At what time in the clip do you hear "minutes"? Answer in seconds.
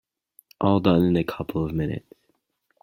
1.75-2.07